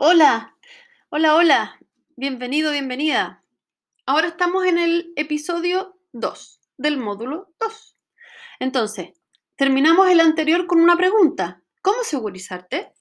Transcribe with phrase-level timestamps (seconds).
[0.00, 0.54] Hola,
[1.08, 1.80] hola, hola.
[2.14, 3.42] Bienvenido, bienvenida.
[4.06, 7.96] Ahora estamos en el episodio 2 del módulo 2.
[8.60, 9.08] Entonces,
[9.56, 11.62] terminamos el anterior con una pregunta.
[11.82, 12.92] ¿Cómo segurizarte?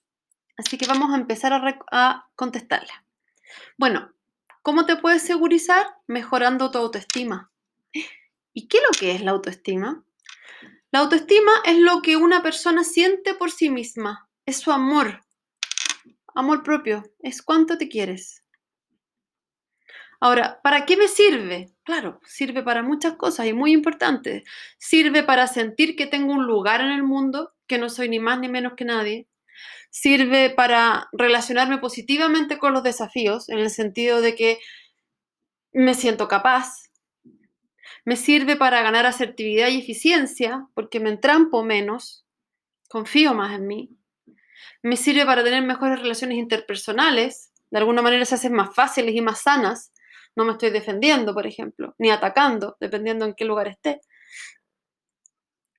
[0.58, 3.06] Así que vamos a empezar a, a contestarla.
[3.78, 4.12] Bueno,
[4.64, 5.86] ¿cómo te puedes segurizar?
[6.08, 7.52] Mejorando tu autoestima.
[8.54, 10.04] ¿Y qué es lo que es la autoestima?
[10.90, 14.28] La autoestima es lo que una persona siente por sí misma.
[14.48, 15.27] Es su amor.
[16.38, 17.04] Amor propio.
[17.18, 18.44] Es cuánto te quieres.
[20.20, 21.74] Ahora, ¿para qué me sirve?
[21.82, 24.44] Claro, sirve para muchas cosas y muy importante.
[24.78, 28.40] Sirve para sentir que tengo un lugar en el mundo, que no soy ni más
[28.40, 29.28] ni menos que nadie.
[29.90, 34.60] Sirve para relacionarme positivamente con los desafíos, en el sentido de que
[35.72, 36.92] me siento capaz.
[38.06, 42.28] Me sirve para ganar asertividad y eficiencia, porque me entrampo menos,
[42.90, 43.98] confío más en mí.
[44.84, 49.22] Me sirve para tener mejores relaciones interpersonales, de alguna manera se hacen más fáciles y
[49.22, 49.92] más sanas.
[50.36, 54.02] No me estoy defendiendo, por ejemplo, ni atacando, dependiendo en qué lugar esté.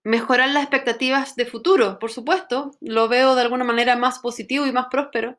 [0.05, 4.73] Mejorar las expectativas de futuro, por supuesto, lo veo de alguna manera más positivo y
[4.73, 5.39] más próspero.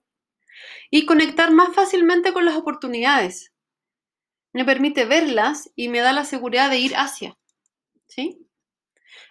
[0.90, 3.54] Y conectar más fácilmente con las oportunidades.
[4.54, 7.38] Me permite verlas y me da la seguridad de ir hacia.
[8.08, 8.46] ¿Sí?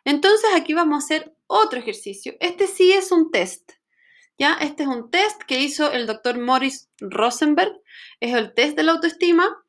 [0.04, 2.34] Entonces aquí vamos a hacer otro ejercicio.
[2.40, 3.72] Este sí es un test.
[4.38, 4.54] ¿Ya?
[4.54, 7.72] Este es un test que hizo el doctor Morris Rosenberg.
[8.20, 9.64] Es el test de la autoestima.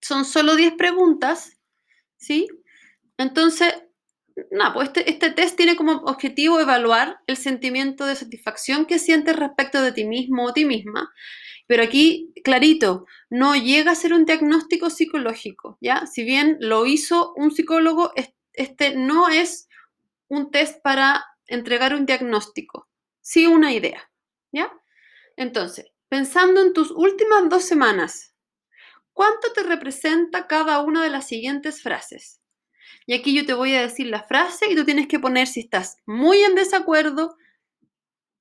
[0.00, 1.58] Son solo 10 preguntas.
[2.16, 2.48] ¿Sí?
[3.16, 3.72] Entonces,
[4.72, 9.80] pues este, este test tiene como objetivo evaluar el sentimiento de satisfacción que sientes respecto
[9.80, 11.12] de ti mismo o ti misma.
[11.66, 16.06] Pero aquí, clarito, no llega a ser un diagnóstico psicológico, ¿ya?
[16.06, 18.12] Si bien lo hizo un psicólogo,
[18.52, 19.68] este no es
[20.28, 22.88] un test para entregar un diagnóstico,
[23.24, 24.10] sí una idea,
[24.52, 24.70] ¿ya?
[25.36, 28.34] Entonces, pensando en tus últimas dos semanas,
[29.12, 32.40] ¿cuánto te representa cada una de las siguientes frases?
[33.06, 35.60] Y aquí yo te voy a decir la frase y tú tienes que poner si
[35.60, 37.36] estás muy en desacuerdo,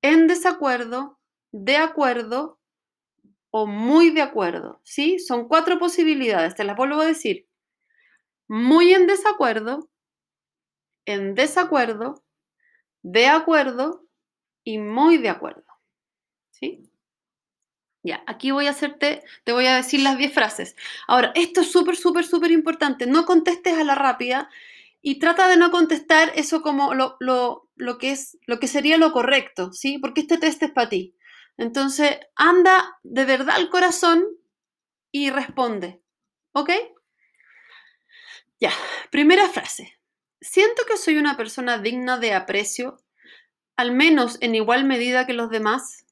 [0.01, 1.19] en desacuerdo,
[1.51, 2.59] de acuerdo
[3.51, 5.19] o muy de acuerdo, ¿sí?
[5.19, 7.47] Son cuatro posibilidades, te las vuelvo a decir.
[8.49, 9.89] Muy en desacuerdo,
[11.05, 12.23] en desacuerdo,
[13.03, 14.02] de acuerdo
[14.63, 15.65] y muy de acuerdo,
[16.51, 16.89] ¿sí?
[18.03, 20.75] Ya, aquí voy a hacerte, te voy a decir las 10 frases.
[21.07, 23.05] Ahora, esto es súper, súper, súper importante.
[23.07, 24.49] No contestes a la rápida
[25.01, 28.97] y trata de no contestar eso como lo, lo, lo, que es, lo que sería
[28.97, 29.99] lo correcto, ¿sí?
[29.99, 31.15] Porque este test es para ti.
[31.57, 34.25] Entonces, anda de verdad al corazón
[35.11, 36.01] y responde.
[36.51, 36.71] ¿Ok?
[38.59, 38.71] Ya,
[39.11, 39.99] primera frase.
[40.41, 42.97] Siento que soy una persona digna de aprecio,
[43.75, 46.05] al menos en igual medida que los demás.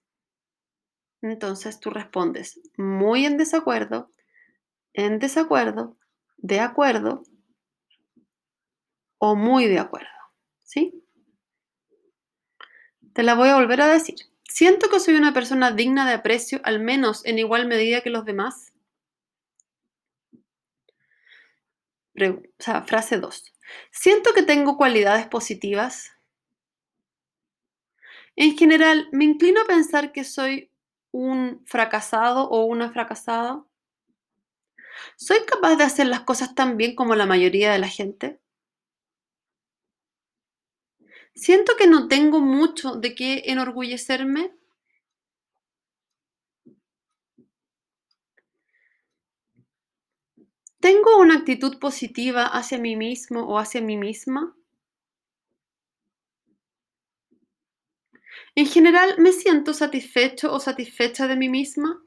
[1.21, 4.11] Entonces tú respondes muy en desacuerdo,
[4.93, 5.97] en desacuerdo,
[6.37, 7.23] de acuerdo
[9.19, 10.07] o muy de acuerdo.
[10.63, 11.03] ¿Sí?
[13.13, 14.15] Te la voy a volver a decir.
[14.43, 18.25] ¿Siento que soy una persona digna de aprecio, al menos en igual medida que los
[18.25, 18.73] demás?
[22.19, 23.53] O sea, frase 2.
[23.91, 26.11] ¿Siento que tengo cualidades positivas?
[28.35, 30.69] En general, me inclino a pensar que soy
[31.11, 33.63] un fracasado o una fracasada.
[35.15, 38.41] ¿Soy capaz de hacer las cosas tan bien como la mayoría de la gente?
[41.35, 44.53] Siento que no tengo mucho de qué enorgullecerme.
[50.81, 54.53] ¿Tengo una actitud positiva hacia mí mismo o hacia mí misma?
[58.55, 62.01] En general, ¿me siento satisfecho o satisfecha de mí misma?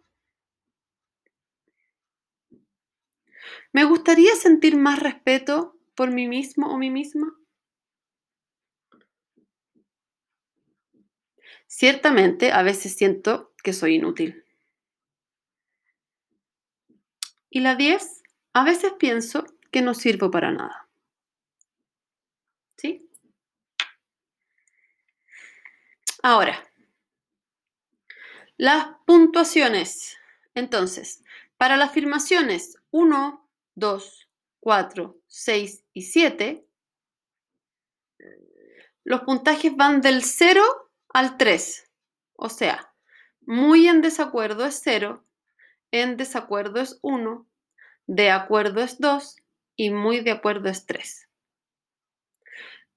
[3.72, 7.34] ¿Me gustaría sentir más respeto por mí mismo o mí misma?
[11.66, 14.44] Ciertamente, a veces siento que soy inútil.
[17.48, 18.22] Y la 10,
[18.52, 20.88] a veces pienso que no sirvo para nada.
[22.76, 23.08] ¿Sí?
[26.26, 26.66] Ahora,
[28.56, 30.16] las puntuaciones.
[30.54, 31.22] Entonces,
[31.58, 34.28] para las afirmaciones 1, 2,
[34.60, 36.66] 4, 6 y 7,
[39.04, 40.62] los puntajes van del 0
[41.10, 41.90] al 3.
[42.36, 42.94] O sea,
[43.42, 45.26] muy en desacuerdo es 0,
[45.90, 47.46] en desacuerdo es 1,
[48.06, 49.36] de acuerdo es 2
[49.76, 51.23] y muy de acuerdo es 3.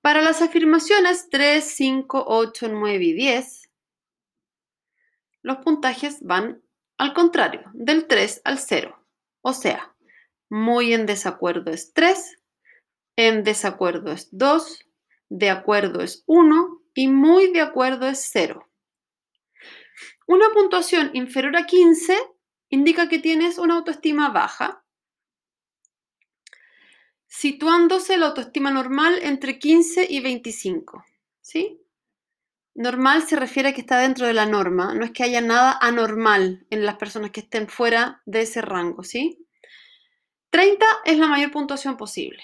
[0.08, 3.70] Para las afirmaciones 3, 5, 8, 9 y 10,
[5.42, 6.64] los puntajes van
[6.98, 9.06] al contrario, del 3 al 0.
[9.42, 9.94] O sea,
[10.50, 12.42] muy en desacuerdo es 3,
[13.18, 14.80] en desacuerdo es 2,
[15.28, 18.66] de acuerdo es 1 y muy de acuerdo es 0.
[20.26, 22.18] Una puntuación inferior a 15
[22.70, 24.86] indica que tienes una autoestima baja,
[27.38, 31.06] situándose la autoestima normal entre 15 y 25.
[31.40, 31.80] ¿Sí?
[32.74, 35.78] Normal se refiere a que está dentro de la norma, no es que haya nada
[35.80, 39.46] anormal en las personas que estén fuera de ese rango, ¿sí?
[40.50, 42.44] 30 es la mayor puntuación posible.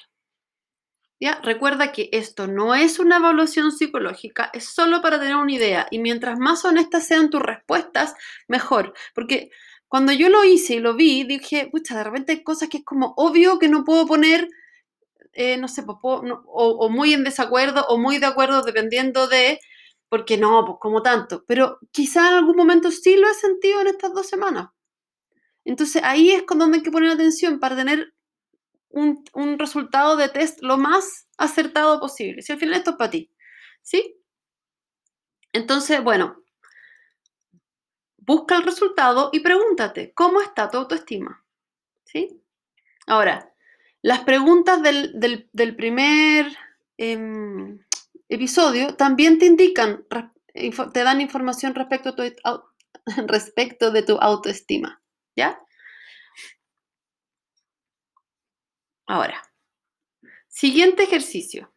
[1.19, 1.39] ¿Ya?
[1.41, 5.99] Recuerda que esto no es una evaluación psicológica, es solo para tener una idea y
[5.99, 8.13] mientras más honestas sean tus respuestas,
[8.47, 9.49] mejor, porque
[9.87, 12.85] cuando yo lo hice y lo vi, dije, pucha, de repente hay cosas que es
[12.85, 14.49] como obvio que no puedo poner
[15.33, 19.59] eh, no sé, pues, o, muy en desacuerdo o muy de acuerdo dependiendo de,
[20.09, 23.87] porque no, pues como tanto, pero quizá en algún momento sí lo he sentido en
[23.87, 24.69] estas dos semanas.
[25.65, 28.13] Entonces ahí es con donde hay que poner atención para tener
[28.89, 32.41] un, un resultado de test lo más acertado posible.
[32.41, 33.31] Si al final esto es para ti,
[33.81, 34.19] ¿sí?
[35.53, 36.43] Entonces, bueno,
[38.17, 41.45] busca el resultado y pregúntate, ¿cómo está tu autoestima?
[42.05, 42.41] ¿Sí?
[43.07, 43.52] Ahora,
[44.03, 46.45] las preguntas del, primer
[46.97, 47.79] em,
[48.27, 50.05] episodio también te indican,
[50.93, 52.13] te dan información respecto,
[53.27, 55.01] respecto de tu autoestima.
[55.37, 55.57] ¿Ya?
[59.07, 59.41] Ahora,
[60.49, 61.73] siguiente ejercicio.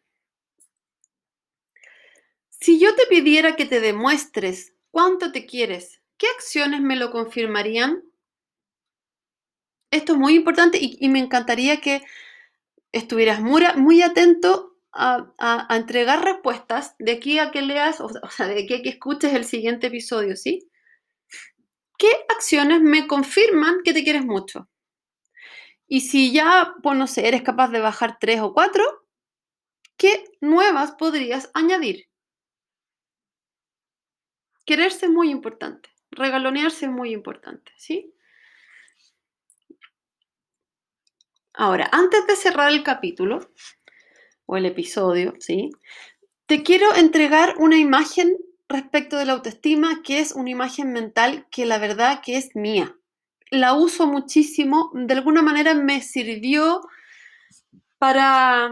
[2.49, 8.03] Si yo te pidiera que te demuestres cuánto te quieres, ¿qué acciones me lo confirmarían?
[9.91, 12.03] Esto es muy importante y, me encantaría que
[12.91, 18.73] estuvieras muy, atento a, entregar respuestas de aquí a que leas, o, sea, de aquí
[18.75, 20.69] a que escuches el siguiente episodio, ¿sí?
[21.97, 24.69] ¿Qué acciones me confirman que te quieres mucho?
[25.87, 28.83] Y si ya, pues no sé, eres capaz de bajar tres o cuatro,
[29.95, 32.09] ¿qué nuevas podrías añadir?
[34.65, 38.13] Quererse es muy importante, regalonearse es muy importante, ¿sí?
[41.57, 43.49] Ahora, antes de cerrar el capítulo
[44.45, 45.71] o el episodio, ¿sí?
[46.45, 48.37] Te quiero entregar una imagen
[48.69, 52.95] respecto de la autoestima que es una imagen mental que la verdad que es mía.
[53.49, 56.81] La uso muchísimo, de alguna manera me sirvió
[57.97, 58.71] para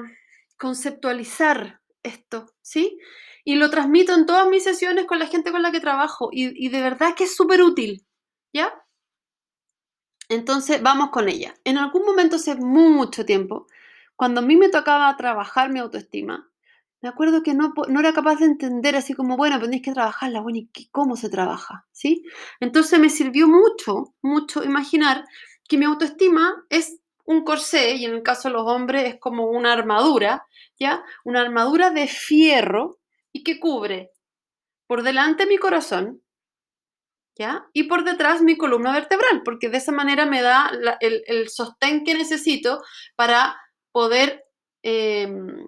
[0.59, 2.99] conceptualizar esto, ¿sí?
[3.43, 6.53] Y lo transmito en todas mis sesiones con la gente con la que trabajo y,
[6.63, 8.05] y de verdad que es súper útil,
[8.53, 8.71] ¿ya?
[10.35, 11.55] Entonces, vamos con ella.
[11.63, 13.67] En algún momento hace mucho tiempo,
[14.15, 16.49] cuando a mí me tocaba trabajar mi autoestima,
[17.01, 20.59] me acuerdo que no, era capaz de entender así como, bueno, tenéis que trabajarla, bueno,
[20.59, 21.85] ¿y cómo se trabaja?
[21.91, 22.23] ¿Sí?
[22.59, 25.25] Entonces me sirvió mucho, mucho imaginar
[25.69, 29.47] que mi autoestima es un corsé, y en el caso de los hombres es como
[29.47, 30.45] una armadura,
[30.79, 31.03] ¿ya?
[31.23, 32.99] Una armadura de fierro
[33.31, 34.11] y que cubre
[34.87, 36.21] por delante mi corazón,
[37.73, 40.71] y por detrás mi columna vertebral, porque de esa manera me da
[41.01, 42.81] el, sostén que necesito
[43.15, 43.57] para
[43.91, 44.45] poder
[44.83, 45.65] em,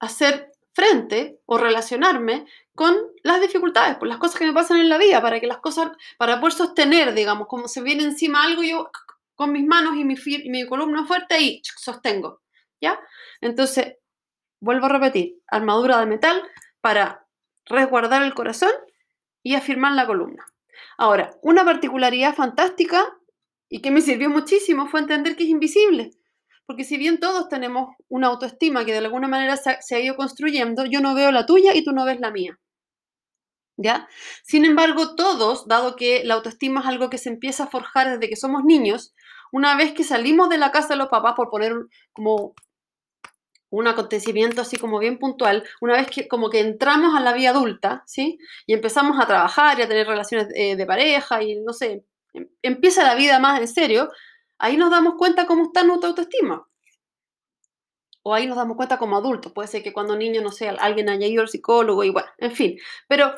[0.00, 4.98] hacer frente o relacionarme con las dificultades, por las cosas que me pasan en la
[4.98, 8.90] vida, para que las cosas, para poder sostener, digamos, como se viene encima algo, yo
[9.34, 10.16] con mis manos y mi,
[10.48, 12.40] mi columna fuerte y sostengo,
[12.80, 12.98] ¿ya?
[13.40, 13.96] Entonces,
[14.60, 16.42] vuelvo a repetir, armadura de metal
[16.80, 17.26] para
[17.66, 18.72] resguardar el corazón
[19.42, 20.44] y afirmar la columna.
[20.96, 23.04] Ahora, una particularidad fantástica
[23.68, 26.12] y que me sirvió muchísimo fue entender que es invisible.
[26.66, 30.86] Porque si bien todos tenemos una autoestima que de alguna manera se ha, ido construyendo,
[30.86, 32.58] yo no veo la tuya y tú no ves la mía.
[33.76, 34.08] ¿Ya?
[34.44, 38.28] Sin embargo, todos, dado que la autoestima es algo que se empieza a forjar desde
[38.30, 39.14] que somos niños,
[39.50, 41.74] una vez que salimos de la casa de los papás, por poner
[42.12, 42.54] como
[43.78, 47.50] un acontecimiento así como bien puntual, una vez que como que entramos a la vida
[47.50, 48.38] adulta, ¿sí?
[48.66, 52.48] Y empezamos a trabajar y a tener relaciones eh, de pareja y no sé, em,
[52.62, 54.10] empieza la vida más en serio,
[54.58, 56.66] ahí nos damos cuenta cómo está nuestra autoestima.
[58.22, 59.52] O ahí nos damos cuenta como adultos.
[59.52, 62.52] Puede ser que cuando niño, no sé, alguien haya ido al psicólogo y bueno, en
[62.52, 62.78] fin.
[63.06, 63.34] Pero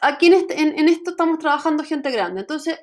[0.00, 2.40] aquí en, este, en esto estamos trabajando gente grande.
[2.40, 2.78] Entonces,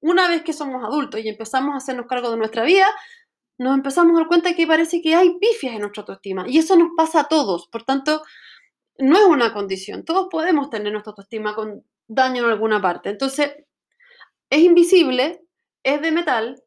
[0.00, 2.86] una vez que somos adultos y empezamos a hacernos cargo de nuestra vida,
[3.60, 6.46] nos empezamos a dar cuenta que parece que hay pifias en nuestra autoestima.
[6.48, 7.68] Y eso nos pasa a todos.
[7.68, 8.22] Por tanto,
[8.96, 10.02] no es una condición.
[10.02, 13.10] Todos podemos tener nuestra autoestima con daño en alguna parte.
[13.10, 13.52] Entonces,
[14.48, 15.42] es invisible,
[15.82, 16.62] es de metal.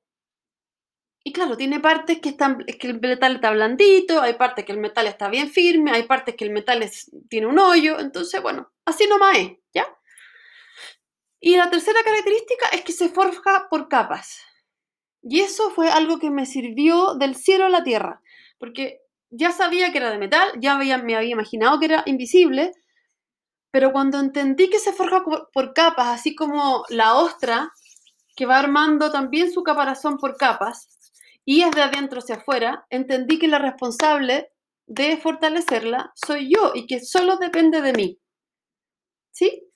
[1.23, 4.77] Y claro, tiene partes que, están, que el metal está blandito, hay partes que el
[4.77, 6.87] metal está bien firme, hay partes que el metal
[7.27, 7.99] tiene un hoyo.
[7.99, 9.87] Entonces, bueno, así nomás es, ¿ya?
[11.39, 14.43] Y la tercera característica es que se forja por capas.
[15.23, 18.21] Y eso fue algo que me sirvió del cielo a la tierra,
[18.59, 18.99] porque
[19.29, 22.73] ya sabía que era de metal, ya me había imaginado que era invisible,
[23.71, 27.71] pero cuando entendí que se forja por, capas, así como la ostra,
[28.35, 30.89] que va armando también su caparazón por capas,
[31.45, 34.51] y es de adentro hacia afuera, entendí que la responsable
[34.85, 38.19] de fortalecerla soy yo y que solo depende de mí.
[39.31, 39.72] ¿Sí?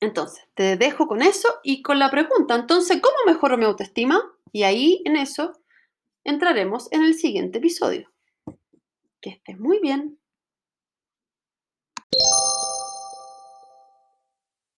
[0.00, 4.22] Entonces, te dejo con eso y con la pregunta, entonces, ¿cómo mejoro mi autoestima?
[4.52, 5.52] Y ahí en eso
[6.24, 8.12] entraremos en el siguiente episodio.
[9.20, 10.18] Que estés muy bien.